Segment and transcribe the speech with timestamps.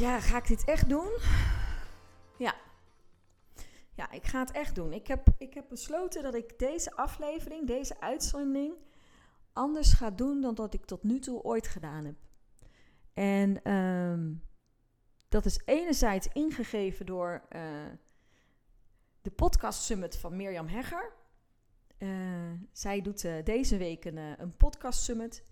[0.00, 1.18] Ja, ga ik dit echt doen?
[2.38, 2.54] Ja.
[3.94, 4.92] Ja, ik ga het echt doen.
[4.92, 8.74] Ik heb, ik heb besloten dat ik deze aflevering, deze uitzending,
[9.52, 12.14] anders ga doen dan dat ik tot nu toe ooit gedaan heb.
[13.14, 14.32] En ehm,
[15.28, 17.62] dat is enerzijds ingegeven door uh,
[19.22, 21.12] de podcast summit van Mirjam Hegger.
[21.98, 22.10] Uh,
[22.72, 25.42] zij doet uh, deze week een, een podcast summit.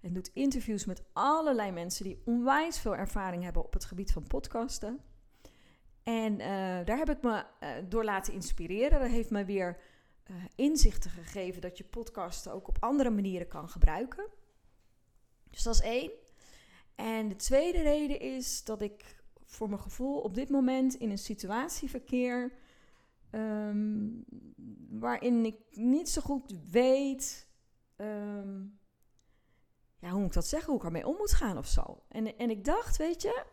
[0.00, 4.26] En doet interviews met allerlei mensen die onwijs veel ervaring hebben op het gebied van
[4.26, 5.00] podcasten.
[6.02, 6.46] En uh,
[6.84, 9.00] daar heb ik me uh, door laten inspireren.
[9.00, 9.78] Dat heeft me weer
[10.30, 14.26] uh, inzichten gegeven dat je podcasten ook op andere manieren kan gebruiken.
[15.50, 16.10] Dus dat is één.
[16.94, 21.18] En de tweede reden is dat ik voor mijn gevoel op dit moment in een
[21.18, 22.52] situatie verkeer.
[23.30, 24.24] Um,
[24.90, 27.48] waarin ik niet zo goed weet.
[27.96, 28.79] Um,
[30.00, 30.70] ja, hoe moet ik dat zeggen?
[30.70, 32.02] Hoe ik ermee om moet gaan of zo.
[32.08, 33.44] En, en ik dacht, weet je,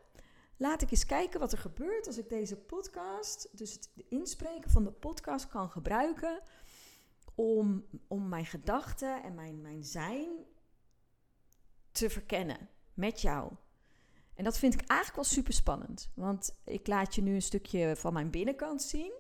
[0.58, 4.84] laat ik eens kijken wat er gebeurt als ik deze podcast, dus het inspreken van
[4.84, 6.42] de podcast, kan gebruiken
[7.36, 10.30] om, om mijn gedachten en mijn, mijn zijn
[11.92, 13.52] te verkennen met jou.
[14.34, 16.12] En dat vind ik eigenlijk wel super spannend.
[16.14, 19.14] Want ik laat je nu een stukje van mijn binnenkant zien.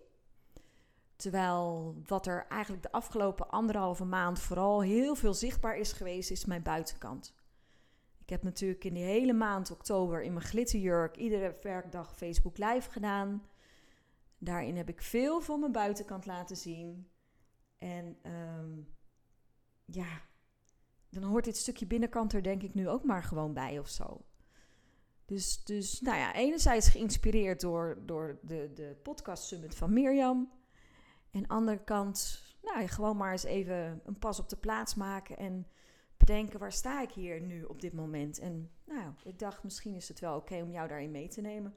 [1.18, 6.46] Terwijl wat er eigenlijk de afgelopen anderhalve maand vooral heel veel zichtbaar is geweest, is
[6.46, 7.34] mijn buitenkant.
[8.22, 12.92] Ik heb natuurlijk in die hele maand oktober in mijn glitterjurk iedere werkdag Facebook Live
[12.92, 13.48] gedaan.
[14.38, 17.08] Daarin heb ik veel van mijn buitenkant laten zien.
[17.78, 18.88] En um,
[19.86, 20.22] ja,
[21.10, 24.26] dan hoort dit stukje binnenkant er denk ik nu ook maar gewoon bij of zo.
[25.26, 30.52] Dus, dus nou ja, enerzijds geïnspireerd door, door de, de podcast summit van Mirjam.
[31.38, 35.68] En andere kant, nou, gewoon maar eens even een pas op de plaats maken en
[36.18, 38.40] bedenken waar sta ik hier nu op dit moment.
[38.40, 41.76] En nou, ik dacht misschien is het wel oké om jou daarin mee te nemen.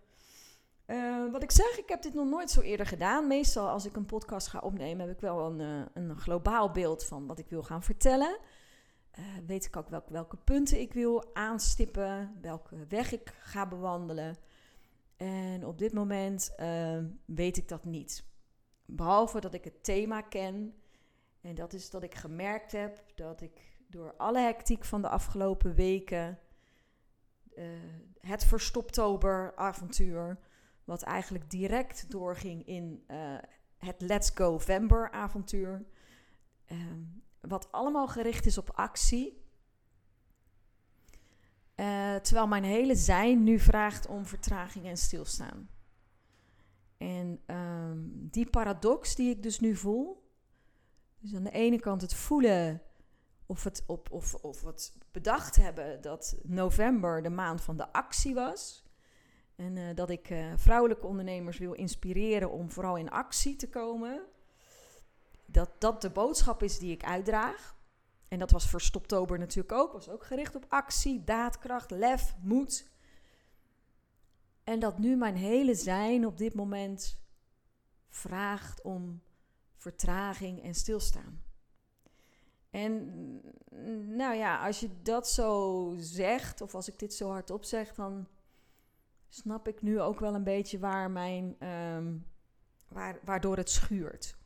[0.87, 3.26] Uh, wat ik zeg, ik heb dit nog nooit zo eerder gedaan.
[3.26, 7.04] Meestal als ik een podcast ga opnemen, heb ik wel een, uh, een globaal beeld
[7.04, 8.38] van wat ik wil gaan vertellen.
[9.19, 14.37] Uh, weet ik ook welk, welke punten ik wil aanstippen, welke weg ik ga bewandelen.
[15.16, 16.54] En op dit moment
[17.25, 18.29] weet ik dat niet.
[18.97, 20.75] Behalve dat ik het thema ken.
[21.41, 25.75] En dat is dat ik gemerkt heb dat ik door alle hectiek van de afgelopen
[25.75, 26.39] weken.
[27.55, 27.67] Uh,
[28.21, 30.39] het verstoptober avontuur.
[30.84, 33.39] Wat eigenlijk direct doorging in uh,
[33.78, 35.84] het Let's Go Vember avontuur.
[36.72, 36.78] Uh,
[37.41, 39.45] wat allemaal gericht is op actie.
[41.77, 45.69] Uh, terwijl mijn hele zijn nu vraagt om vertraging en stilstaan.
[47.00, 50.28] En um, die paradox die ik dus nu voel.
[51.19, 52.83] Dus aan de ene kant het voelen
[53.47, 58.34] of het, op, of, of het bedacht hebben dat november de maand van de actie
[58.34, 58.84] was.
[59.56, 64.22] En uh, dat ik uh, vrouwelijke ondernemers wil inspireren om vooral in actie te komen.
[65.47, 67.77] Dat dat de boodschap is die ik uitdraag.
[68.28, 69.93] En dat was voor Stoptober natuurlijk ook.
[69.93, 72.90] Was ook gericht op actie, daadkracht, lef, moed.
[74.70, 77.20] En dat nu mijn hele zijn op dit moment
[78.08, 79.22] vraagt om
[79.76, 81.42] vertraging en stilstaan.
[82.70, 83.04] En
[84.16, 88.28] nou ja, als je dat zo zegt, of als ik dit zo hardop zeg, dan
[89.28, 92.26] snap ik nu ook wel een beetje waar mijn, um,
[92.88, 94.36] waar, waardoor het schuurt.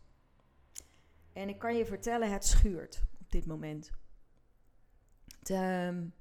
[1.32, 3.90] En ik kan je vertellen, het schuurt op dit moment.
[5.42, 6.14] De, um,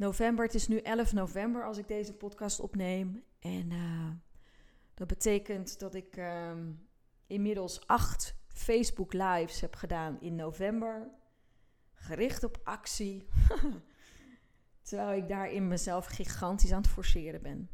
[0.00, 3.24] november, het is nu 11 november als ik deze podcast opneem.
[3.38, 4.10] En uh,
[4.94, 6.88] dat betekent dat ik um,
[7.26, 11.10] inmiddels acht Facebook Lives heb gedaan in november.
[11.94, 13.28] Gericht op actie.
[14.88, 17.70] Terwijl ik daarin mezelf gigantisch aan het forceren ben.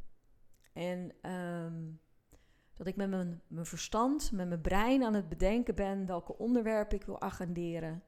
[0.73, 2.01] En um,
[2.75, 6.99] dat ik met mijn, mijn verstand, met mijn brein aan het bedenken ben welke onderwerpen
[6.99, 8.03] ik wil agenderen.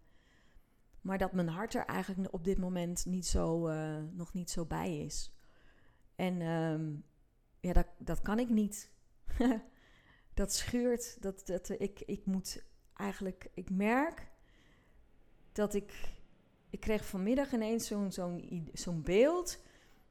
[1.09, 4.65] Maar dat mijn hart er eigenlijk op dit moment niet zo, uh, nog niet zo
[4.65, 5.33] bij is.
[6.17, 7.05] En um,
[7.61, 8.91] ja, dat, dat kan ik niet.
[10.35, 11.23] dat scheurt.
[11.23, 12.65] Dat, dat, ik, ik moet
[12.95, 14.29] eigenlijk, ik merk
[15.53, 16.17] dat ik
[16.71, 19.63] ik kreeg vanmiddag ineens zo'n zo'n zo'n beeld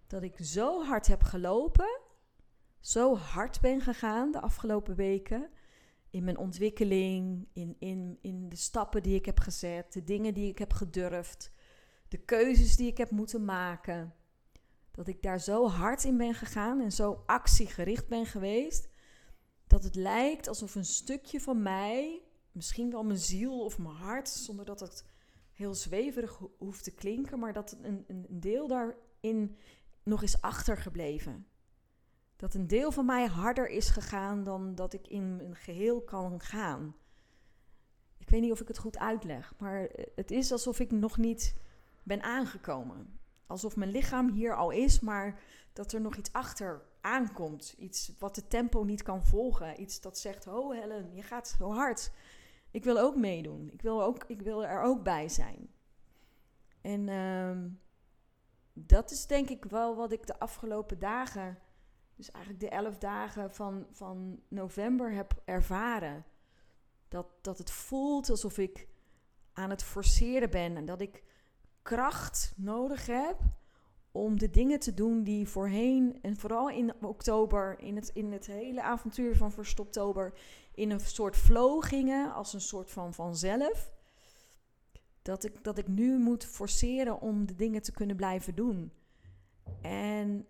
[0.08, 2.00] dat ik zo hard heb gelopen,
[2.80, 5.50] zo hard ben gegaan de afgelopen weken.
[6.10, 10.50] In mijn ontwikkeling, in, in, in de stappen die ik heb gezet, de dingen die
[10.50, 11.52] ik heb gedurfd,
[12.08, 14.14] de keuzes die ik heb moeten maken.
[14.92, 18.90] Dat ik daar zo hard in ben gegaan en zo actiegericht ben geweest.
[19.68, 22.22] Dat het lijkt alsof een stukje van mij,
[22.52, 25.06] misschien wel mijn ziel of mijn hart, zonder dat het
[25.54, 29.58] heel zweverig hoeft te klinken, maar dat een, een deel daarin
[30.04, 31.48] nog is achtergebleven.
[32.38, 36.40] Dat een deel van mij harder is gegaan dan dat ik in een geheel kan
[36.40, 36.96] gaan.
[38.18, 41.56] Ik weet niet of ik het goed uitleg, maar het is alsof ik nog niet
[42.04, 43.20] ben aangekomen.
[43.48, 45.40] Alsof mijn lichaam hier al is, maar
[45.74, 47.76] dat er nog iets achter aankomt.
[47.78, 49.82] Iets wat de tempo niet kan volgen.
[49.82, 52.12] Iets dat zegt: Oh Helen, je gaat zo hard.
[52.72, 53.70] Ik wil ook meedoen.
[53.72, 55.70] Ik wil, ook, ik wil er ook bij zijn.
[56.82, 57.70] En ehm,
[58.74, 61.58] dat is denk ik wel wat ik de afgelopen dagen,
[62.18, 66.26] dus eigenlijk de elf dagen van, van november heb ervaren.
[67.08, 68.88] Dat, dat het voelt alsof ik
[69.54, 71.24] aan het forceren ben en dat ik
[71.82, 73.38] kracht nodig heb
[74.12, 78.46] om de dingen te doen die voorheen en vooral in oktober, in het, in het
[78.46, 80.34] hele avontuur van Verstoptober,
[80.74, 83.96] in een soort flow gingen, als een soort van vanzelf.
[85.22, 88.92] Dat ik, dat ik nu moet forceren om de dingen te kunnen blijven doen.
[89.82, 90.48] En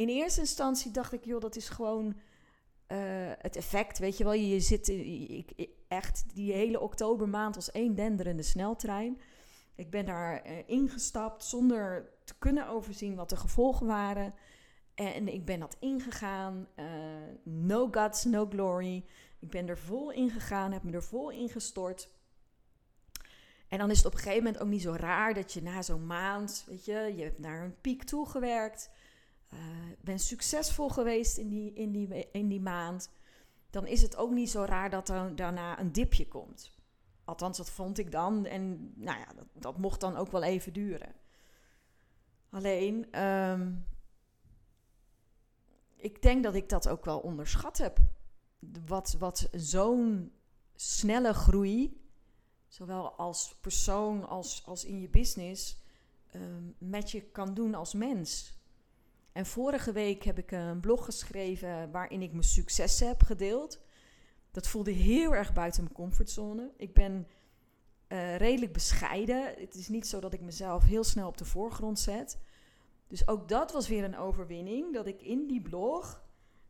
[0.00, 2.98] in eerste instantie dacht ik, joh, dat is gewoon uh,
[3.38, 3.98] het effect.
[3.98, 9.20] Weet je wel, je zit ik, echt die hele oktobermaand als één denderende sneltrein.
[9.74, 14.34] Ik ben daar uh, ingestapt zonder te kunnen overzien wat de gevolgen waren.
[14.94, 16.68] En ik ben dat ingegaan.
[16.76, 16.84] Uh,
[17.42, 19.04] no guts, no glory.
[19.38, 22.10] Ik ben er vol in gegaan, heb me er vol in gestort.
[23.68, 25.82] En dan is het op een gegeven moment ook niet zo raar dat je na
[25.82, 28.90] zo'n maand, weet je, je hebt naar een piek toegewerkt.
[29.50, 29.58] Uh,
[30.00, 33.10] ben succesvol geweest in die, in, die, in die maand.
[33.70, 36.78] Dan is het ook niet zo raar dat er daarna een dipje komt.
[37.24, 38.46] Althans, dat vond ik dan.
[38.46, 41.14] En nou ja, dat, dat mocht dan ook wel even duren.
[42.50, 43.86] Alleen, um,
[45.96, 47.98] ik denk dat ik dat ook wel onderschat heb.
[48.86, 50.32] Wat, wat zo'n
[50.74, 52.08] snelle groei,
[52.68, 55.82] zowel als persoon als, als in je business,
[56.34, 58.59] um, met je kan doen als mens.
[59.32, 63.80] En vorige week heb ik een blog geschreven waarin ik mijn successen heb gedeeld.
[64.50, 66.72] Dat voelde heel erg buiten mijn comfortzone.
[66.76, 67.26] Ik ben
[68.08, 69.54] uh, redelijk bescheiden.
[69.56, 72.38] Het is niet zo dat ik mezelf heel snel op de voorgrond zet.
[73.06, 74.94] Dus ook dat was weer een overwinning.
[74.94, 76.24] Dat ik in die blog,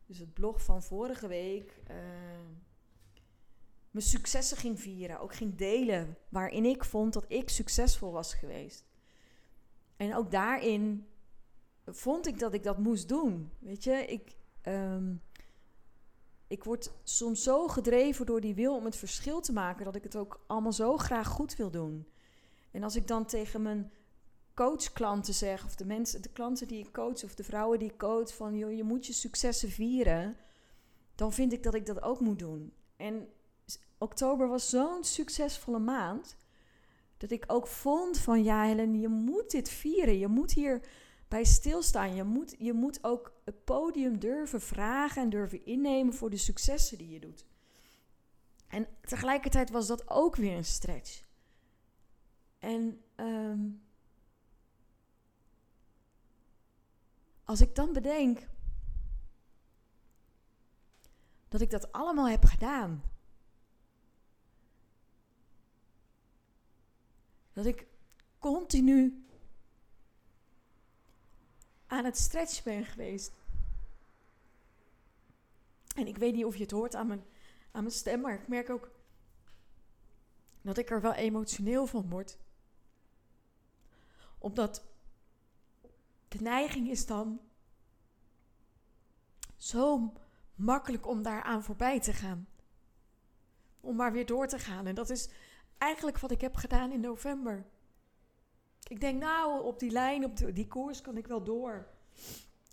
[0.05, 1.95] dus het blog van vorige week, uh,
[3.91, 5.19] mijn successen ging vieren.
[5.19, 8.85] Ook ging delen waarin ik vond dat ik succesvol was geweest.
[9.95, 11.07] En ook daarin
[11.85, 13.51] vond ik dat ik dat moest doen.
[13.59, 14.35] Weet je, ik,
[14.67, 15.21] um,
[16.47, 20.03] ik word soms zo gedreven door die wil om het verschil te maken dat ik
[20.03, 22.07] het ook allemaal zo graag goed wil doen.
[22.71, 23.91] En als ik dan tegen mijn
[24.53, 27.97] coachklanten zeg, of de mensen, de klanten die ik coach, of de vrouwen die ik
[27.97, 30.37] coach, van joh, je moet je successen vieren,
[31.15, 32.73] dan vind ik dat ik dat ook moet doen.
[32.95, 33.27] En
[33.97, 36.35] oktober was zo'n succesvolle maand,
[37.17, 40.17] dat ik ook vond van ja, Helen, je moet dit vieren.
[40.17, 40.81] Je moet hier
[41.31, 42.15] bij stilstaan.
[42.15, 46.97] Je moet, je moet ook het podium durven vragen en durven innemen voor de successen
[46.97, 47.45] die je doet.
[48.67, 51.23] En tegelijkertijd was dat ook weer een stretch.
[52.59, 53.81] En um,
[57.43, 58.47] als ik dan bedenk
[61.49, 63.03] dat ik dat allemaal heb gedaan.
[67.53, 67.87] Dat ik
[68.39, 69.25] continu
[71.91, 73.31] aan het stretchen ben geweest.
[75.95, 77.23] En ik weet niet of je het hoort aan mijn,
[77.71, 78.91] aan mijn stem, maar ik merk ook
[80.61, 82.37] dat ik er wel emotioneel van word.
[84.37, 84.85] Omdat
[86.27, 87.39] de neiging is dan
[89.55, 90.13] zo
[90.55, 92.47] makkelijk om daaraan voorbij te gaan.
[93.81, 94.85] Om maar weer door te gaan.
[94.87, 95.29] En dat is
[95.77, 97.65] eigenlijk wat ik heb gedaan in november.
[98.91, 101.87] Ik denk, nou, op die lijn, op die koers kan ik wel door.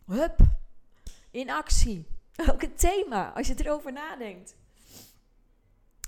[0.06, 0.38] Hup,
[1.30, 2.06] in actie.
[2.52, 4.56] Ook het thema, als je erover nadenkt.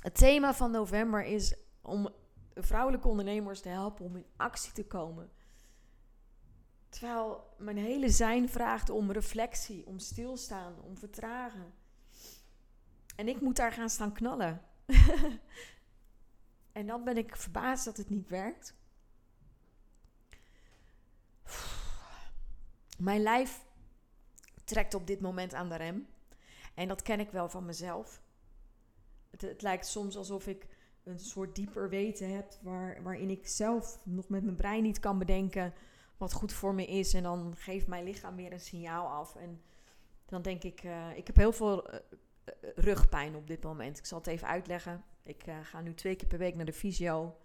[0.00, 2.08] Het thema van november is om
[2.54, 5.30] vrouwelijke ondernemers te helpen om in actie te komen.
[6.88, 11.72] Terwijl mijn hele zijn vraagt om reflectie, om stilstaan, om vertragen.
[13.16, 14.62] En ik moet daar gaan staan knallen.
[16.72, 18.78] en dan ben ik verbaasd dat het niet werkt.
[23.00, 23.64] Mijn lijf
[24.64, 26.06] trekt op dit moment aan de rem.
[26.74, 28.22] En dat ken ik wel van mezelf.
[29.30, 30.66] Het, het lijkt soms alsof ik
[31.04, 35.18] een soort dieper weten heb, waar, waarin ik zelf nog met mijn brein niet kan
[35.18, 35.74] bedenken
[36.16, 37.14] wat goed voor me is.
[37.14, 39.36] En dan geeft mijn lichaam weer een signaal af.
[39.36, 39.62] En
[40.26, 42.00] dan denk ik, uh, ik heb heel veel uh,
[42.74, 43.98] rugpijn op dit moment.
[43.98, 45.04] Ik zal het even uitleggen.
[45.22, 47.36] Ik ga nu twee keer per week naar de fysio.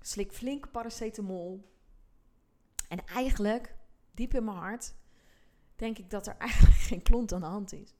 [0.00, 1.72] Slik flink paracetamol.
[2.88, 3.74] En eigenlijk,
[4.14, 4.94] diep in mijn hart,
[5.76, 7.94] denk ik dat er eigenlijk geen klont aan de hand is.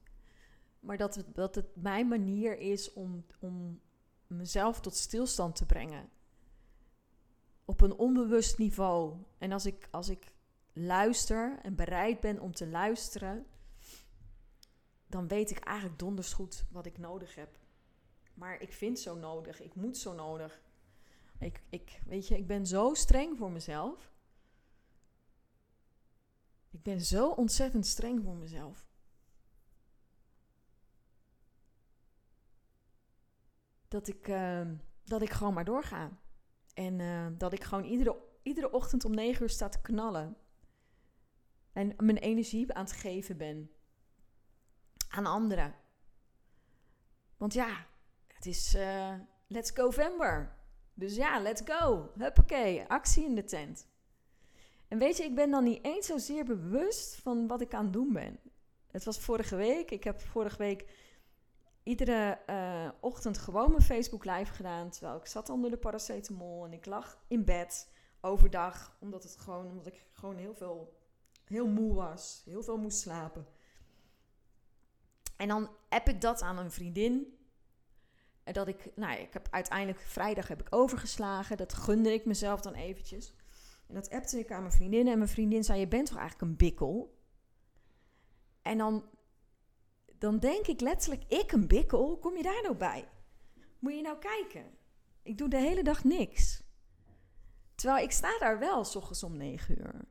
[0.81, 3.81] Maar dat het, dat het mijn manier is om, om
[4.27, 6.09] mezelf tot stilstand te brengen.
[7.65, 9.17] Op een onbewust niveau.
[9.39, 10.33] En als ik, als ik
[10.73, 13.47] luister en bereid ben om te luisteren,
[15.07, 17.59] dan weet ik eigenlijk donders goed wat ik nodig heb.
[18.35, 20.63] Maar ik vind zo nodig, ik moet zo nodig.
[21.39, 24.13] Ik, ik, weet je, ik ben zo streng voor mezelf.
[26.75, 28.87] Ik ben zo ontzettend streng voor mezelf.
[33.89, 34.71] Dat ik, uh,
[35.05, 36.19] dat ik gewoon maar doorga.
[36.75, 40.37] En uh, dat ik gewoon iedere, iedere ochtend om negen uur sta te knallen.
[41.73, 43.71] En mijn energie aan het geven ben.
[45.09, 45.75] Aan anderen.
[47.37, 47.87] Want ja,
[48.27, 49.15] het is uh,
[49.47, 50.59] Let's Go November.
[50.95, 52.13] Dus ja, let's go.
[52.17, 53.93] Huppakee, actie in de tent.
[54.95, 57.93] En weet je, ik ben dan niet eens zozeer bewust van wat ik aan het
[57.93, 58.39] doen ben.
[58.91, 59.91] Het was vorige week.
[59.91, 60.87] Ik heb vorige week
[61.83, 64.91] iedere uh, ochtend gewoon mijn Facebook live gedaan.
[64.91, 68.97] Terwijl ik zat onder de paracetamol en ik lag in bed overdag.
[69.01, 71.01] Omdat, het gewoon, omdat ik gewoon heel veel,
[71.45, 72.43] heel moe was.
[72.45, 73.47] Heel veel moest slapen.
[75.37, 77.39] En dan heb ik dat aan een vriendin.
[78.45, 81.57] En dat ik, nou, ik heb uiteindelijk vrijdag heb ik overgeslagen.
[81.57, 83.35] Dat gunde ik mezelf dan eventjes.
[83.87, 85.09] En dat appte ik aan mijn vriendin.
[85.09, 87.19] En mijn vriendin zei: Je bent toch eigenlijk een bikkel?
[88.63, 89.05] En dan,
[90.19, 92.19] dan denk ik letterlijk: Ik een bikkel?
[92.19, 93.09] Kom je daar nou bij?
[93.79, 94.65] Moet je nou kijken?
[95.23, 96.63] Ik doe de hele dag niks.
[97.75, 100.05] Terwijl ik sta daar wel, s ochtends om negen uur.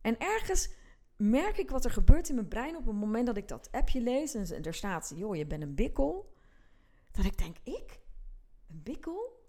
[0.00, 0.70] En ergens
[1.16, 4.00] merk ik wat er gebeurt in mijn brein op het moment dat ik dat appje
[4.00, 4.34] lees.
[4.34, 6.34] En er staat: Joh, je bent een bikkel.
[7.10, 8.00] Dat ik denk: Ik?
[8.68, 9.39] Een bikkel?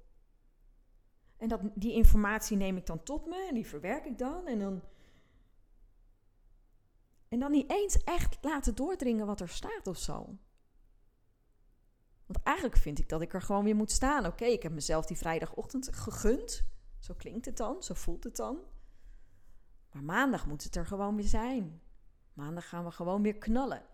[1.42, 4.48] En dat, die informatie neem ik dan tot me en die verwerk ik dan.
[4.48, 4.82] En dan,
[7.28, 10.38] en dan niet eens echt laten doordringen wat er staat of zo.
[12.26, 14.26] Want eigenlijk vind ik dat ik er gewoon weer moet staan.
[14.26, 16.64] Oké, ik heb mezelf die vrijdagochtend gegund.
[17.00, 18.60] Zo klinkt het dan, zo voelt het dan.
[19.92, 21.82] Maar maandag moet het er gewoon weer zijn.
[22.34, 23.86] Maandag gaan we gewoon weer knallen.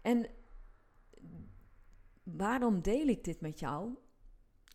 [0.00, 0.26] En
[2.26, 3.96] waarom deel ik dit met jou?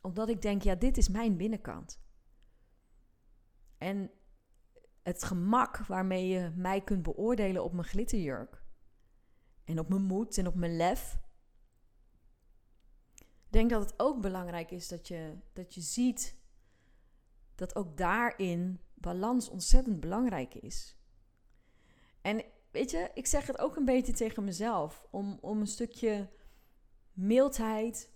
[0.01, 2.01] Omdat ik denk, ja, dit is mijn binnenkant.
[3.77, 4.11] En
[5.03, 8.63] het gemak waarmee je mij kunt beoordelen op mijn glitterjurk.
[9.63, 11.19] En op mijn moed en op mijn lef.
[13.19, 16.35] Ik denk dat het ook belangrijk is dat je, dat je ziet
[17.55, 20.95] dat ook daarin balans ontzettend belangrijk is.
[22.21, 25.07] En weet je, ik zeg het ook een beetje tegen mezelf.
[25.09, 26.29] Om, om een stukje
[27.21, 28.09] mildheid.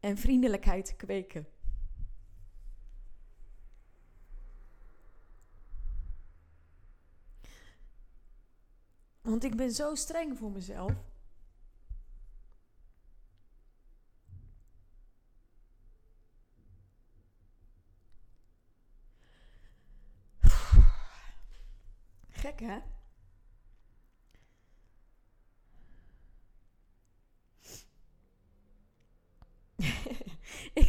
[0.00, 1.46] En vriendelijkheid kweken.
[9.20, 10.92] Want ik ben zo streng voor mezelf.
[22.30, 22.78] Gek hè?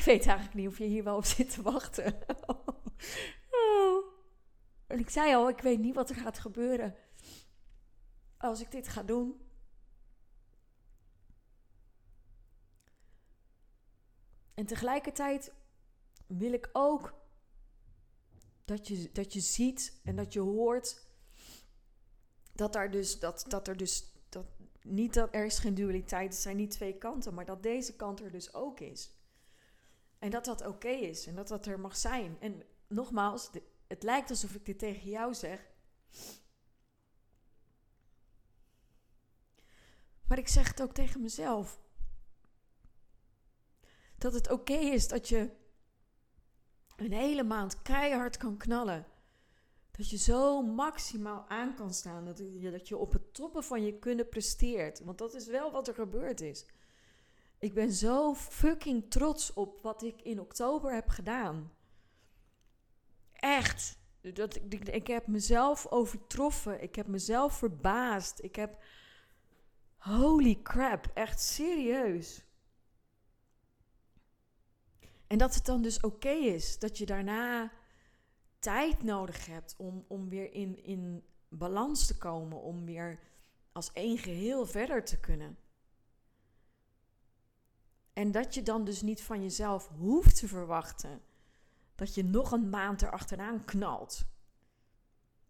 [0.02, 2.14] Ik weet eigenlijk niet of je hier wel op zit te wachten.
[3.52, 4.06] oh.
[4.88, 6.96] En ik zei al, ik weet niet wat er gaat gebeuren
[8.38, 9.42] als ik dit ga doen.
[14.54, 15.54] En tegelijkertijd
[16.28, 17.14] wil ik ook
[18.66, 21.06] dat je, dat je ziet en dat je hoort
[22.54, 24.46] dat, daar dus, dat, dat er dus dat,
[24.82, 28.20] niet dat er is geen dualiteit, het zijn niet twee kanten, maar dat deze kant
[28.20, 29.20] er dus ook is.
[30.22, 32.38] En dat dat oké is en dat dat er mag zijn.
[32.40, 33.50] En nogmaals,
[33.88, 35.70] het lijkt alsof ik dit tegen jou zeg.
[40.28, 41.80] Maar ik zeg het ook tegen mezelf.
[44.18, 45.50] Dat het oké is dat je
[46.96, 49.06] een hele maand keihard kan knallen.
[49.92, 52.26] Dat je zo maximaal aan kan staan.
[52.26, 55.04] Dat je, dat je op het toppen van je kunnen presteert.
[55.04, 56.66] Want dat is wel wat er gebeurd is.
[57.62, 61.72] Ik ben zo fucking trots op wat ik in oktober heb gedaan.
[63.34, 64.00] Echt.
[64.34, 66.82] Dat, ik, ik heb mezelf overtroffen.
[66.82, 68.44] Ik heb mezelf verbaasd.
[68.44, 68.84] Ik heb.
[69.98, 72.46] Holy crap, echt serieus.
[75.28, 77.72] En dat het dan dus oké is dat je daarna
[78.60, 83.20] tijd nodig hebt om, om weer in, in balans te komen, om weer
[83.72, 85.58] als één geheel verder te kunnen.
[88.14, 91.22] En dat je dan dus niet van jezelf hoeft te verwachten
[91.96, 94.26] dat je nog een maand erachteraan knalt.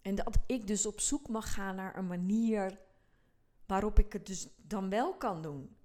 [0.01, 2.79] En dat ik dus op zoek mag gaan naar een manier
[3.65, 5.75] waarop ik het dus dan wel kan doen.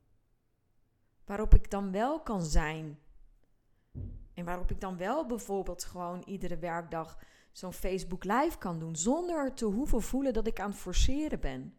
[1.25, 2.99] Waarop ik dan wel kan zijn.
[4.35, 7.19] En waarop ik dan wel bijvoorbeeld gewoon iedere werkdag
[7.53, 8.97] zo'n Facebook Live kan doen.
[8.97, 11.77] Zonder te hoeven voelen dat ik aan het forceren ben.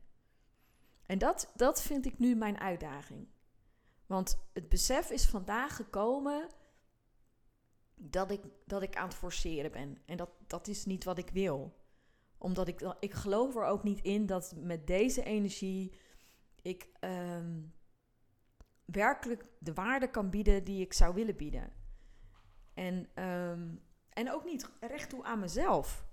[1.06, 3.28] En dat, dat vind ik nu mijn uitdaging.
[4.08, 6.50] Want het besef is vandaag gekomen
[7.96, 9.98] dat ik, dat ik aan het forceren ben.
[10.06, 11.76] En dat, dat is niet wat ik wil.
[12.38, 15.94] Omdat ik, ik geloof er ook niet in dat met deze energie
[16.62, 17.62] ik ehm,
[18.86, 21.74] werkelijk de waarde kan bieden die ik zou willen bieden.
[22.74, 23.76] En, ehm,
[24.10, 26.06] en ook niet recht toe aan mezelf.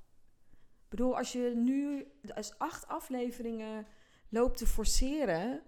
[0.84, 3.86] Ik bedoel, als je nu als acht afleveringen
[4.28, 5.62] loopt te forceren.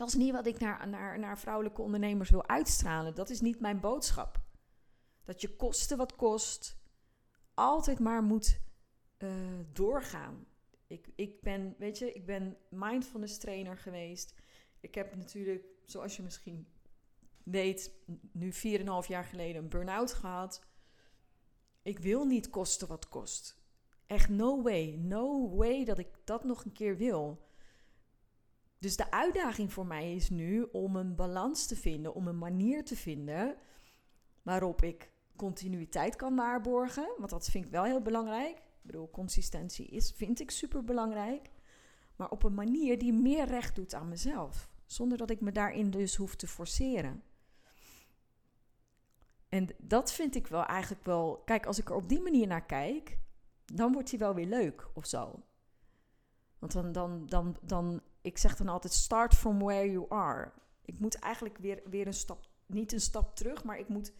[0.00, 3.14] Dat is niet wat ik naar, naar, naar vrouwelijke ondernemers wil uitstralen.
[3.14, 4.40] Dat is niet mijn boodschap.
[5.24, 6.76] Dat je kosten wat kost,
[7.54, 8.60] altijd maar moet
[9.18, 9.30] uh,
[9.72, 10.46] doorgaan.
[10.86, 14.34] Ik, ik ben, weet je, ik ben mindfulness trainer geweest.
[14.80, 16.68] Ik heb natuurlijk, zoals je misschien
[17.42, 17.92] weet,
[18.32, 18.58] nu 4,5
[19.06, 20.66] jaar geleden een burn-out gehad.
[21.82, 23.62] Ik wil niet kosten wat kost.
[24.06, 27.48] Echt no way, no way dat ik dat nog een keer wil.
[28.80, 32.84] Dus de uitdaging voor mij is nu om een balans te vinden, om een manier
[32.84, 33.56] te vinden
[34.42, 37.14] waarop ik continuïteit kan waarborgen.
[37.18, 38.58] Want dat vind ik wel heel belangrijk.
[38.58, 41.50] Ik bedoel, consistentie is, vind ik super belangrijk.
[42.16, 44.68] Maar op een manier die meer recht doet aan mezelf.
[44.86, 47.22] Zonder dat ik me daarin dus hoef te forceren.
[49.48, 51.42] En dat vind ik wel eigenlijk wel.
[51.44, 53.18] Kijk, als ik er op die manier naar kijk,
[53.64, 55.42] dan wordt hij wel weer leuk of zo.
[56.58, 60.52] Want dan, dan, dan, dan, ik zeg dan altijd: start from where you are.
[60.84, 64.12] Ik moet eigenlijk weer, weer een stap, niet een stap terug, maar ik moet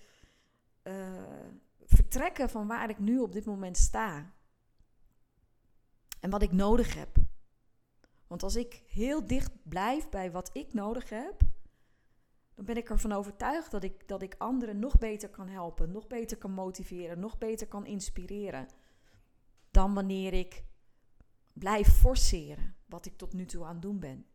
[0.82, 1.22] uh,
[1.84, 4.32] vertrekken van waar ik nu op dit moment sta.
[6.20, 7.16] En wat ik nodig heb.
[8.26, 11.42] Want als ik heel dicht blijf bij wat ik nodig heb,
[12.54, 16.06] dan ben ik ervan overtuigd dat ik, dat ik anderen nog beter kan helpen, nog
[16.06, 18.68] beter kan motiveren, nog beter kan inspireren.
[19.70, 20.64] Dan wanneer ik
[21.52, 24.26] blijf forceren wat ik tot nu toe aan het doen ben.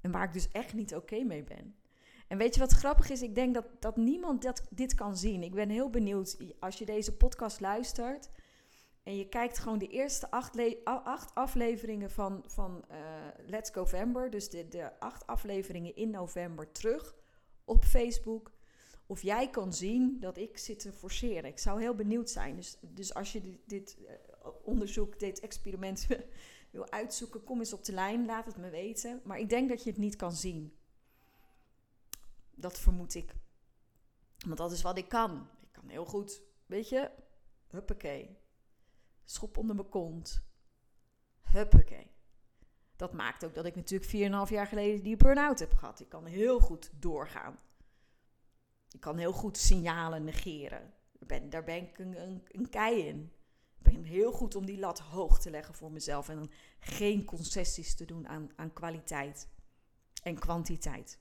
[0.00, 1.74] En waar ik dus echt niet oké mee ben.
[2.28, 3.22] En weet je wat grappig is?
[3.22, 5.42] Ik denk dat, dat niemand dat, dit kan zien.
[5.42, 8.30] Ik ben heel benieuwd als je deze podcast luistert.
[9.02, 12.96] En je kijkt gewoon de eerste acht, acht afleveringen van, van uh,
[13.46, 14.30] Let's November.
[14.30, 17.14] Dus de, de acht afleveringen in november terug
[17.64, 18.52] op Facebook.
[19.06, 21.44] Of jij kan zien dat ik zit te forceren.
[21.44, 22.56] Ik zou heel benieuwd zijn.
[22.56, 24.08] Dus, dus als je dit, uh,
[24.70, 26.06] onderzoek, dit experiment
[26.70, 28.26] wil uitzoeken, kom eens op de lijn.
[28.26, 29.20] Laat het me weten.
[29.24, 30.76] Maar ik denk dat je het niet kan zien.
[32.50, 33.34] Dat vermoed ik.
[34.46, 35.48] Want dat is wat ik kan.
[35.60, 37.10] Ik kan heel goed, weet je,
[37.68, 38.38] huppakee.
[39.24, 40.42] Schop onder mijn kont.
[41.42, 42.10] Huppakee.
[42.96, 46.00] Dat maakt ook dat ik natuurlijk 4,5 jaar geleden die burn-out heb gehad.
[46.00, 47.58] Ik kan heel goed doorgaan.
[48.90, 50.94] Ik kan heel goed signalen negeren.
[51.18, 53.32] Ben, daar ben ik een, een, een kei in.
[53.82, 57.94] Ben heel goed om die lat hoog te leggen voor mezelf en dan geen concessies
[57.94, 59.48] te doen aan, aan kwaliteit
[60.22, 61.18] en kwantiteit.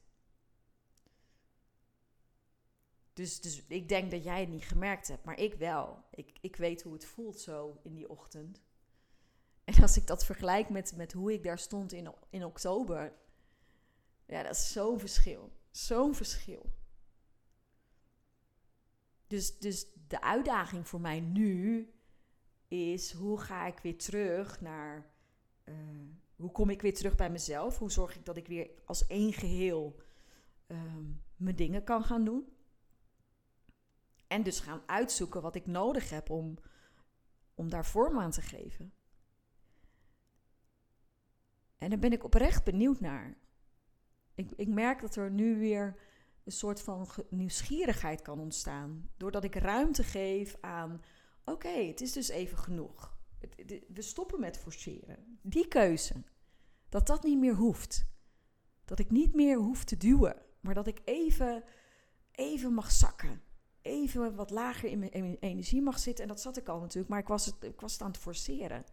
[3.13, 6.03] Dus, dus ik denk dat jij het niet gemerkt hebt, maar ik wel.
[6.11, 8.61] Ik, ik weet hoe het voelt zo in die ochtend.
[9.63, 13.13] En als ik dat vergelijk met, met hoe ik daar stond in, in oktober,
[14.25, 15.51] ja, dat is zo'n verschil.
[15.71, 16.73] Zo'n verschil.
[19.27, 21.87] Dus, dus de uitdaging voor mij nu
[22.69, 25.11] is hoe ga ik weer terug naar.
[25.65, 25.75] Uh,
[26.35, 27.77] hoe kom ik weer terug bij mezelf?
[27.77, 30.01] Hoe zorg ik dat ik weer als één geheel
[30.67, 32.53] um, mijn dingen kan gaan doen?
[34.27, 36.57] En dus gaan uitzoeken wat ik nodig heb om,
[37.53, 38.93] om daar vorm aan te geven.
[41.77, 43.37] En daar ben ik oprecht benieuwd naar.
[44.35, 45.99] Ik, ik merk dat er nu weer
[46.43, 49.09] een soort van nieuwsgierigheid kan ontstaan.
[49.17, 51.01] Doordat ik ruimte geef aan:
[51.51, 53.17] oké, het is dus even genoeg.
[53.87, 55.39] We stoppen met forceren.
[55.41, 56.23] Die keuze.
[56.89, 58.07] Dat dat niet meer hoeft.
[58.85, 60.35] Dat ik niet meer hoef te duwen.
[60.59, 61.63] maar dat ik even,
[62.31, 63.41] even mag zakken.
[63.81, 66.23] Even wat lager in mijn energie mag zitten.
[66.23, 68.17] En dat zat ik al natuurlijk, maar ik was het, ik was het aan het
[68.19, 68.83] forceren.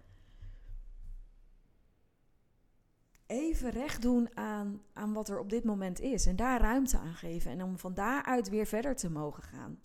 [3.27, 6.27] Even recht doen aan, aan wat er op dit moment is.
[6.27, 7.51] En daar ruimte aan geven.
[7.51, 9.81] En om van daaruit weer verder te mogen gaan.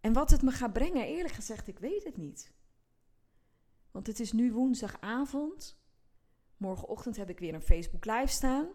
[0.00, 2.52] En wat het me gaat brengen, eerlijk gezegd, ik weet het niet.
[3.90, 5.78] Want het is nu woensdagavond.
[6.56, 8.68] Morgenochtend heb ik weer een Facebook Live staan.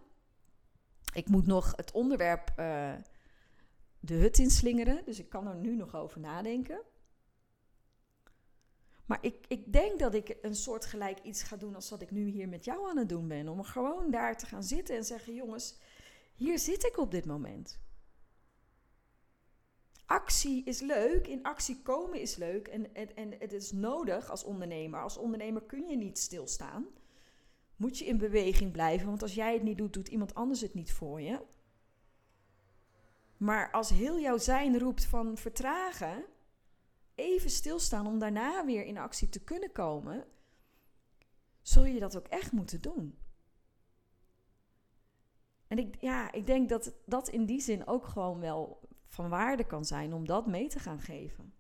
[1.14, 2.94] Ik moet nog het onderwerp uh,
[4.00, 5.06] de hut inslingeren.
[5.06, 6.82] Dus ik kan er nu nog over nadenken.
[9.06, 12.12] Maar ik, ik denk dat ik een soort gelijk iets ga doen als wat ik
[12.12, 13.48] nu hier met jou aan het doen ben.
[13.48, 15.78] Om gewoon daar te gaan zitten en zeggen: jongens,
[16.36, 17.80] hier zit ik op dit moment.
[20.06, 25.02] Actie is leuk, in actie komen is leuk en, en, het is nodig als ondernemer.
[25.02, 26.88] Als ondernemer kun je niet stilstaan.
[27.76, 30.74] Moet je in beweging blijven, want als jij het niet doet, doet iemand anders het
[30.74, 31.42] niet voor je.
[33.38, 36.26] Maar als heel jouw zijn roept van vertragen,
[37.16, 40.26] even stilstaan om daarna weer in actie te kunnen komen,
[41.62, 43.18] zul je dat ook echt moeten doen.
[45.68, 48.80] En ik, ja, ik denk dat dat in die zin ook gewoon wel
[49.16, 51.54] van waarde kan zijn om dat mee te gaan geven.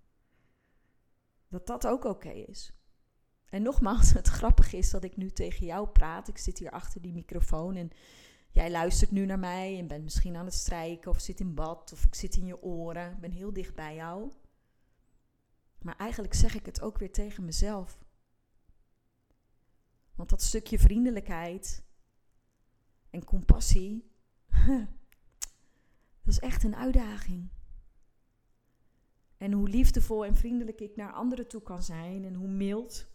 [1.48, 2.74] Dat dat ook oké is.
[3.50, 6.28] En nogmaals, het grappige is dat ik nu tegen jou praat.
[6.28, 7.90] Ik zit hier achter die microfoon en
[8.52, 11.92] jij luistert nu naar mij en bent misschien aan het strijken of zit in bad
[11.94, 13.12] of ik zit in je oren.
[13.12, 14.32] Ik ben heel dicht bij jou.
[15.82, 18.04] Maar eigenlijk zeg ik het ook weer tegen mezelf.
[20.16, 21.84] Want dat stukje vriendelijkheid
[23.10, 24.12] en compassie,
[26.26, 27.50] dat is echt een uitdaging.
[29.38, 33.08] En hoe liefdevol en vriendelijk ik naar anderen toe kan zijn en hoe mild,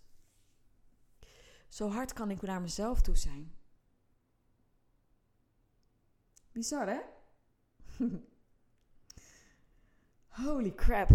[1.68, 3.54] zo hard kan ik naar mezelf toe zijn.
[6.52, 7.00] Bizar, hè?
[10.44, 11.08] Holy crap.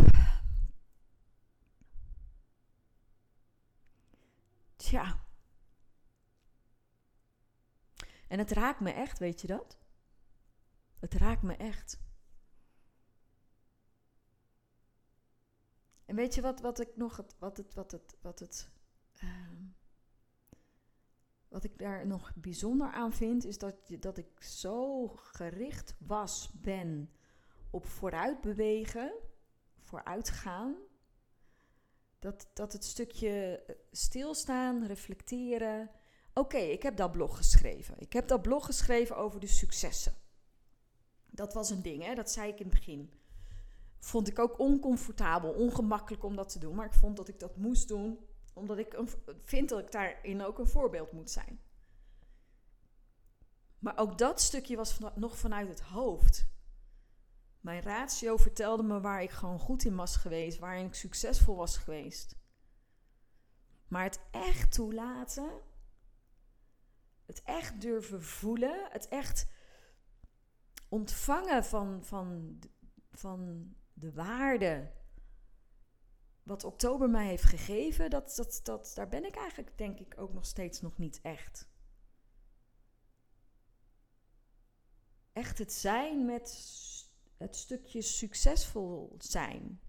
[4.75, 5.23] Tja.
[8.27, 9.77] En het raakt me echt, weet je dat?
[10.99, 11.99] Het raakt me echt.
[16.05, 18.69] En weet je wat, wat ik nog, wat het, wat het, wat het,
[19.23, 19.29] uh,
[21.47, 27.09] wat ik daar nog bijzonder aan vind, is dat, dat ik zo gericht was, ben
[27.69, 29.13] op vooruit bewegen,
[29.79, 30.75] vooruit gaan.
[32.19, 35.89] Dat, dat het stukje eh, stilstaan, reflecteren.
[36.33, 37.99] Oké, ik heb dat blog geschreven.
[37.99, 40.13] Ik heb dat blog geschreven over de successen.
[41.35, 42.15] Dat was een ding, hè?
[42.15, 43.11] dat zei ik in het begin.
[43.99, 46.75] Vond ik ook oncomfortabel, ongemakkelijk om dat te doen.
[46.75, 48.19] Maar ik vond dat ik dat moest doen,
[48.53, 48.99] omdat ik
[49.43, 51.59] vind dat ik daarin ook een voorbeeld moet zijn.
[53.79, 56.47] Maar ook dat stukje was nog vanuit het hoofd.
[57.59, 61.77] Mijn ratio vertelde me waar ik gewoon goed in was geweest, waarin ik succesvol was
[61.77, 62.35] geweest.
[63.87, 65.61] Maar het echt toelaten,
[67.25, 69.47] het echt durven voelen, het echt
[70.95, 72.59] ontvangen van, van,
[73.11, 74.91] van de waarde
[76.43, 80.33] wat oktober mij heeft gegeven, dat, dat, dat, daar ben ik eigenlijk denk ik ook
[80.33, 81.69] nog steeds nog niet echt.
[85.33, 86.49] Echt het zijn met
[87.37, 89.79] het stukje succesvol zijn.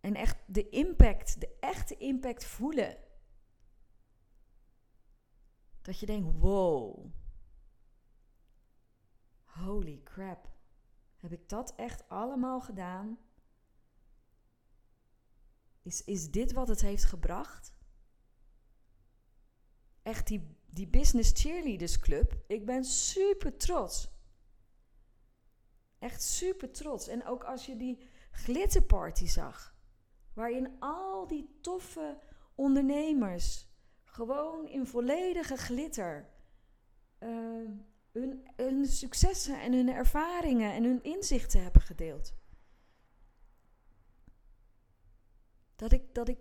[0.00, 2.96] En echt de impact, de echte impact voelen.
[5.82, 7.12] Dat je denkt, wow,
[9.52, 10.50] holy crap,
[11.16, 13.18] heb ik dat echt allemaal gedaan?
[15.82, 17.74] Is, is dit wat het heeft gebracht?
[20.02, 22.44] Echt die, die Business Cheerleaders Club.
[22.46, 24.10] Ik ben super trots.
[25.98, 27.08] Echt super trots.
[27.08, 29.76] En ook als je die glitterparty zag.
[30.34, 32.20] Waarin al die toffe
[32.54, 33.70] ondernemers
[34.04, 36.30] gewoon in volledige glitter
[37.18, 37.70] uh,
[38.12, 42.34] hun, hun successen en hun ervaringen en hun inzichten hebben gedeeld.
[45.76, 46.38] Dat ik, dat ik,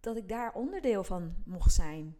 [0.00, 2.18] dat ik daar onderdeel van mocht zijn.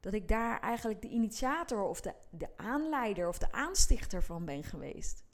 [0.00, 4.64] Dat ik daar eigenlijk de initiator of de, de aanleider of de aanstichter van ben
[4.64, 5.24] geweest.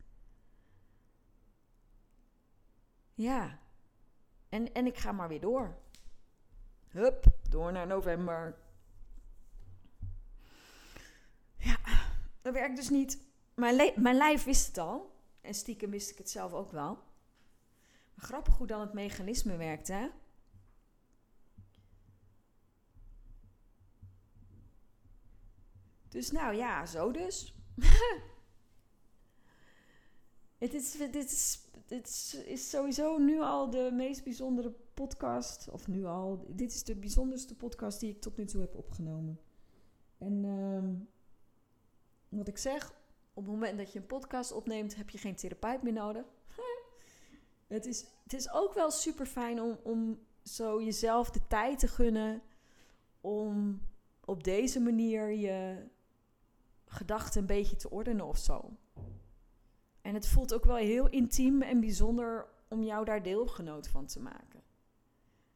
[3.15, 3.59] Ja.
[4.49, 5.79] En, en ik ga maar weer door.
[6.89, 8.59] Hup, door naar november.
[11.57, 11.79] Ja,
[12.43, 13.23] dat werkt dus niet.
[13.55, 15.19] Mijn, mijn lijf wist het al.
[15.41, 16.95] En stiekem wist ik het zelf ook wel.
[18.15, 20.09] Maar grappig hoe dan het mechanisme werkt, hè?
[26.09, 27.55] Dus nou ja, zo dus.
[30.59, 32.07] Het is, dit, is, dit
[32.47, 35.69] is, sowieso nu al de meest bijzondere podcast.
[35.69, 36.45] Of nu al.
[36.49, 39.41] Dit is de bijzonderste podcast die ik tot nu toe heb opgenomen.
[40.19, 40.95] En ehm,
[42.31, 42.93] wat ik zeg,
[43.35, 46.25] op het moment dat je een podcast opneemt, heb je geen therapeut meer nodig.
[47.67, 51.89] het, is, het is ook wel super fijn om, om zo jezelf de tijd te
[51.89, 52.43] gunnen
[53.21, 53.83] om
[54.25, 55.87] op deze manier je
[56.87, 58.71] gedachten een beetje te ordenen of zo.
[60.01, 64.21] En het voelt ook wel heel intiem en bijzonder om jou daar deelgenoot van te
[64.21, 64.63] maken.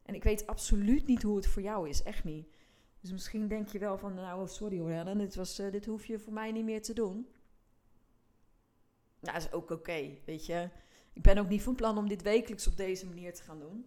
[0.03, 2.54] En ik weet absoluut niet hoe het voor jou is, echt niet.
[3.05, 6.05] Dus misschien denk je wel van, nou sorry hoor Helen, dit, was, uh, dit hoef
[6.05, 7.27] je voor mij niet meer te doen.
[9.19, 10.69] Nou, dat is ook oké, weet je.
[11.13, 13.85] Ik ben ook niet van plan om dit wekelijks op deze manier te gaan doen.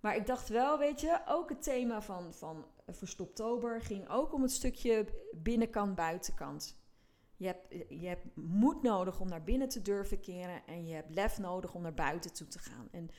[0.00, 4.42] Maar ik dacht wel, weet je, ook het thema van, van Verstoptober ging ook om
[4.42, 6.78] het stukje binnenkant, buitenkant.
[7.36, 11.14] Je hebt, je hebt moed nodig om naar binnen te durven keren en je hebt
[11.14, 12.88] lef nodig om naar buiten toe te gaan.
[12.90, 13.10] En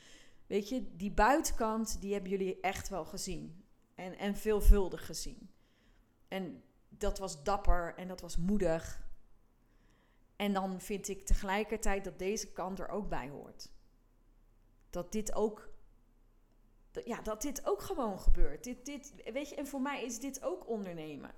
[0.46, 3.68] weet je, die buitenkant, die hebben jullie echt wel gezien.
[4.00, 5.50] En, en veelvuldig gezien.
[6.28, 9.08] En dat was dapper en dat was moedig.
[10.36, 13.70] En dan vind ik tegelijkertijd dat deze kant er ook bij hoort.
[14.90, 15.68] Dat dit ook
[17.04, 18.64] ja, dat dit ook gewoon gebeurt.
[18.64, 21.34] Dit, dit, weet je, en voor mij is dit ook ondernemen.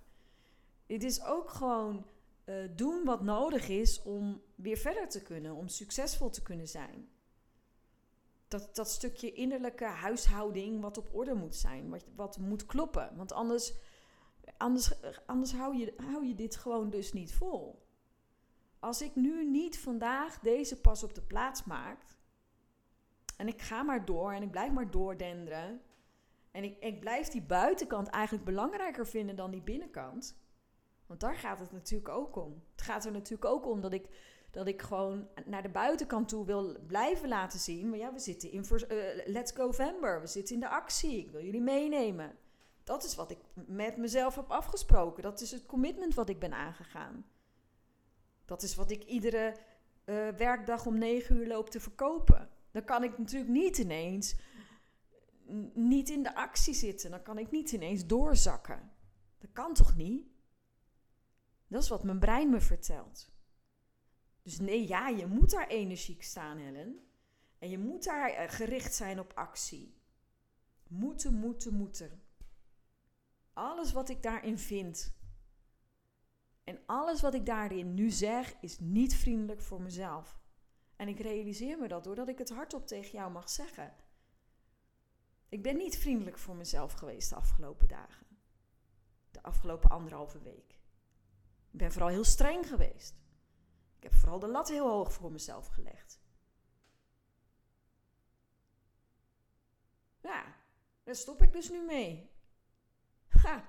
[0.86, 2.06] Dit is ook gewoon
[2.44, 7.08] uh, doen wat nodig is om weer verder te kunnen, om succesvol te kunnen zijn.
[8.52, 13.16] Dat, dat stukje innerlijke huishouding wat op orde moet zijn, wat, wat moet kloppen.
[13.16, 13.74] Want anders,
[14.56, 14.92] anders,
[15.26, 17.86] anders hou, je, hou je dit gewoon dus niet vol.
[18.78, 22.04] Als ik nu niet vandaag deze pas op de plaats maak,
[23.36, 25.82] en ik ga maar door en ik blijf maar doordenderen.
[26.50, 30.36] En ik, ik blijf die buitenkant eigenlijk belangrijker vinden dan die binnenkant.
[31.06, 32.62] Want daar gaat het natuurlijk ook om.
[32.72, 34.06] Het gaat er natuurlijk ook om dat ik,
[34.52, 37.88] dat ik gewoon naar de buitenkant toe wil blijven laten zien.
[37.88, 38.86] Maar ja, we zitten in uh,
[39.26, 40.20] Let's Go November.
[40.20, 41.18] We zitten in de actie.
[41.18, 42.36] Ik wil jullie meenemen.
[42.84, 45.22] Dat is wat ik met mezelf heb afgesproken.
[45.22, 47.26] Dat is het commitment wat ik ben aangegaan.
[48.44, 49.56] Dat is wat ik iedere
[50.04, 52.48] uh, werkdag om negen uur loop te verkopen.
[52.70, 54.36] Dan kan ik natuurlijk niet ineens
[55.74, 57.10] niet in de actie zitten.
[57.10, 58.90] Dan kan ik niet ineens doorzakken.
[59.38, 60.26] Dat kan toch niet?
[61.66, 63.31] Dat is wat mijn brein me vertelt.
[64.42, 67.06] Dus nee, ja, je moet daar energiek staan, Helen.
[67.58, 70.00] En je moet daar eh, gericht zijn op actie.
[70.88, 72.22] Moeten, moeten, moeten.
[73.52, 75.14] Alles wat ik daarin vind.
[76.64, 80.40] En alles wat ik daarin nu zeg, is niet vriendelijk voor mezelf.
[80.96, 83.94] En ik realiseer me dat doordat ik het hardop tegen jou mag zeggen.
[85.48, 88.26] Ik ben niet vriendelijk voor mezelf geweest de afgelopen dagen.
[89.30, 90.80] De afgelopen anderhalve week.
[91.70, 93.14] Ik ben vooral heel streng geweest.
[94.02, 96.20] Ik heb vooral de lat heel hoog voor mezelf gelegd.
[100.20, 100.56] Ja,
[101.02, 102.30] daar stop ik dus nu mee.
[103.28, 103.64] Ha.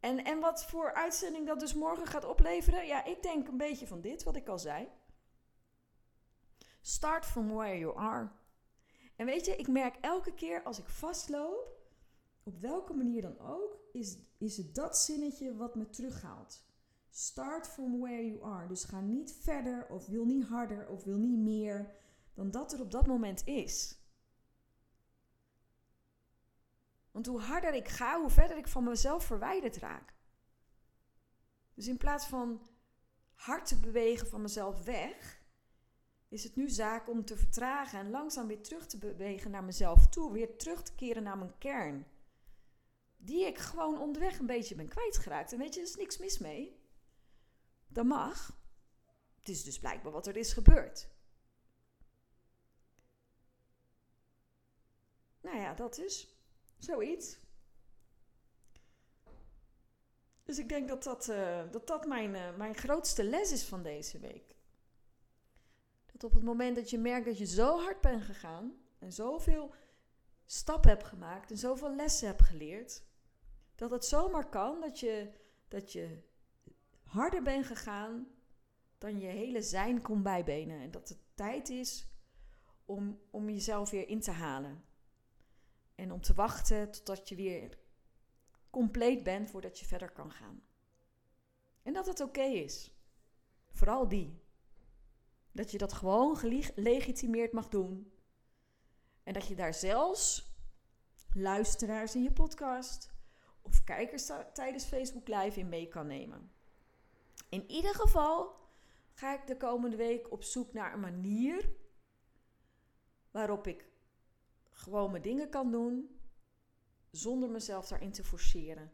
[0.00, 2.86] En, en wat voor uitzending dat dus morgen gaat opleveren?
[2.86, 4.88] Ja, ik denk een beetje van dit, wat ik al zei.
[6.80, 8.30] Start from where you are.
[9.16, 11.68] En weet je, ik merk elke keer als ik vastloop,
[12.42, 16.68] op welke manier dan ook, is, is het dat zinnetje wat me terughaalt.
[17.10, 18.68] Start from where you are.
[18.68, 21.94] Dus ga niet verder of wil niet harder of wil niet meer
[22.34, 23.98] dan dat er op dat moment is.
[27.10, 30.14] Want hoe harder ik ga, hoe verder ik van mezelf verwijderd raak.
[31.74, 32.68] Dus in plaats van
[33.34, 35.42] hard te bewegen van mezelf weg,
[36.28, 40.08] is het nu zaak om te vertragen en langzaam weer terug te bewegen naar mezelf
[40.08, 40.32] toe.
[40.32, 42.06] Weer terug te keren naar mijn kern.
[43.16, 45.52] Die ik gewoon onderweg een beetje ben kwijtgeraakt.
[45.52, 46.79] En weet je, er is niks mis mee.
[47.90, 48.58] Dat mag.
[49.38, 51.08] Het is dus blijkbaar wat er is gebeurd.
[55.40, 56.28] Nou ja, dat is
[56.78, 57.38] zoiets.
[60.42, 63.82] Dus ik denk dat dat, uh, dat, dat mijn, uh, mijn grootste les is van
[63.82, 64.50] deze week
[66.24, 69.74] op het moment dat je merkt dat je zo hard bent gegaan en zoveel
[70.46, 73.02] stappen hebt gemaakt en zoveel lessen hebt geleerd,
[73.74, 75.30] dat het zomaar kan dat je,
[75.68, 76.18] dat je
[77.10, 78.26] harder bent gegaan
[78.98, 80.80] dan je hele zijn kon bijbenen.
[80.80, 82.08] En dat het tijd is
[82.84, 84.84] om, om jezelf weer in te halen.
[85.94, 87.78] En om te wachten totdat je weer
[88.70, 90.62] compleet bent voordat je verder kan gaan.
[91.82, 92.94] En dat het oké is.
[93.70, 94.42] Vooral die.
[95.52, 98.12] Dat je dat gewoon gelegitimeerd mag doen.
[99.22, 100.52] En dat je daar zelfs
[101.32, 103.10] luisteraars in je podcast
[103.62, 106.52] of kijkers tijdens Facebook Live in mee kan nemen.
[107.50, 108.56] In ieder geval
[109.12, 111.70] ga ik de komende week op zoek naar een manier
[113.30, 113.88] waarop ik
[114.70, 116.20] gewoon mijn dingen kan doen
[117.10, 118.92] zonder mezelf daarin te forceren.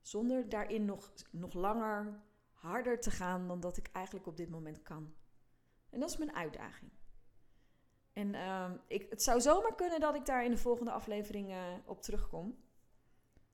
[0.00, 4.82] Zonder daarin nog, nog langer harder te gaan dan dat ik eigenlijk op dit moment
[4.82, 5.14] kan.
[5.90, 6.90] En dat is mijn uitdaging.
[8.12, 11.72] En uh, ik, het zou zomaar kunnen dat ik daar in de volgende aflevering uh,
[11.84, 12.58] op terugkom.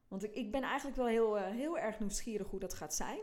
[0.09, 3.21] Want ik, ik ben eigenlijk wel heel, uh, heel erg nieuwsgierig hoe dat gaat zijn.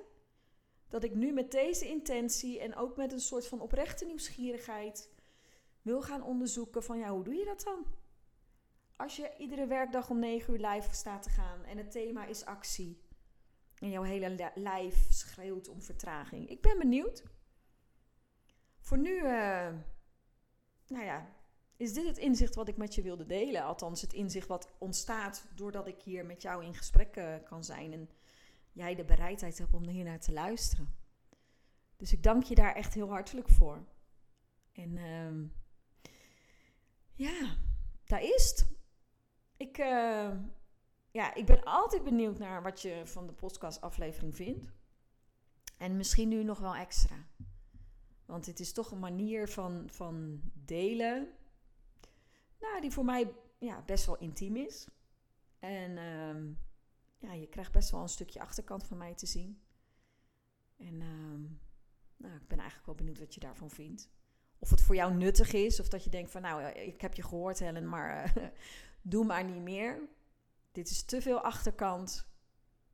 [0.89, 5.09] Dat ik nu met deze intentie en ook met een soort van oprechte nieuwsgierigheid
[5.81, 7.85] wil gaan onderzoeken van ja, hoe doe je dat dan?
[8.95, 12.45] Als je iedere werkdag om 9 uur live staat te gaan en het thema is
[12.45, 13.01] actie.
[13.79, 16.49] En jouw hele lijf schreeuwt om vertraging.
[16.49, 17.23] Ik ben benieuwd.
[18.79, 19.67] Voor nu, uh,
[20.87, 21.29] nou ja,
[21.77, 23.63] is dit het inzicht wat ik met je wilde delen.
[23.63, 27.93] Althans, het inzicht wat ontstaat doordat ik hier met jou in gesprek uh, kan zijn.
[27.93, 28.09] En
[28.77, 30.95] jij de bereidheid hebt om hier naar te luisteren.
[31.95, 33.85] Dus ik dank je daar echt heel hartelijk voor.
[34.71, 35.49] En uh,
[37.13, 37.55] ja,
[38.05, 38.67] daar is het.
[39.57, 40.31] Ik, uh,
[41.11, 44.71] ja, ik ben altijd benieuwd naar wat je van de podcastaflevering vindt.
[45.77, 47.27] En misschien nu nog wel extra.
[48.25, 51.27] Want het is toch een manier van, van delen.
[52.59, 54.87] Nou, die voor mij ja, best wel intiem is.
[55.59, 56.55] En uh,
[57.17, 59.61] ja, je krijgt best wel een stukje achterkant van mij te zien.
[60.77, 61.49] En uh,
[62.17, 64.09] nou, ik ben eigenlijk wel benieuwd wat je daarvan vindt.
[64.59, 67.23] Of het voor jou nuttig is, of dat je denkt van nou, ik heb je
[67.23, 68.47] gehoord Helen, maar uh,
[69.01, 70.01] doe maar niet meer.
[70.71, 72.27] Dit is te veel achterkant.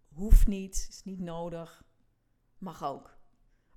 [0.08, 1.84] Hoeft niet, is niet nodig.
[2.58, 3.18] Mag ook.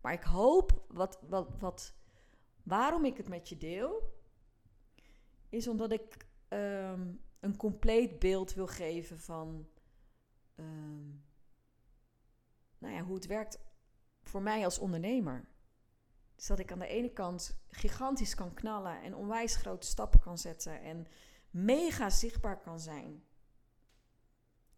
[0.00, 1.94] Maar ik hoop, wat, wat, wat,
[2.62, 4.14] waarom ik het met je deel,
[5.48, 9.68] is omdat ik um, een compleet beeld wil geven van
[10.56, 11.24] um,
[12.78, 13.58] nou ja, hoe het werkt
[14.22, 15.48] voor mij als ondernemer.
[16.34, 20.38] Dus dat ik aan de ene kant gigantisch kan knallen en onwijs grote stappen kan
[20.38, 21.06] zetten en
[21.50, 23.24] mega zichtbaar kan zijn.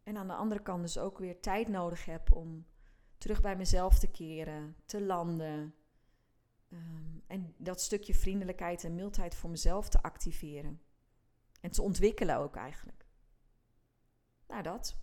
[0.03, 2.67] En aan de andere kant dus ook weer tijd nodig heb om
[3.19, 5.75] terug bij mezelf te keren, te landen.
[6.69, 10.83] Um, en dat stukje vriendelijkheid en mildheid voor mezelf te activeren.
[11.61, 13.07] En te ontwikkelen ook eigenlijk.
[14.47, 14.97] Nou, dat.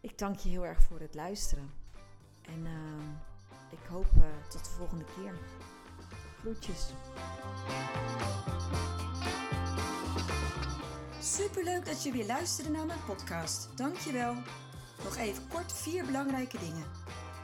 [0.00, 1.70] Ik dank je heel erg voor het luisteren.
[2.42, 2.70] En uh,
[3.70, 5.32] ik hoop uh, tot de volgende keer.
[6.40, 6.92] Groetjes.
[11.20, 13.68] Superleuk dat je weer luisterde naar mijn podcast.
[13.76, 14.34] Dankjewel.
[15.04, 16.84] Nog even kort vier belangrijke dingen.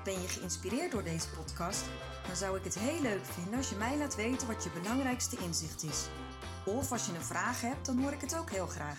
[0.05, 1.85] Ben je geïnspireerd door deze podcast?
[2.27, 5.37] Dan zou ik het heel leuk vinden als je mij laat weten wat je belangrijkste
[5.37, 6.07] inzicht is.
[6.67, 8.99] Of als je een vraag hebt, dan hoor ik het ook heel graag.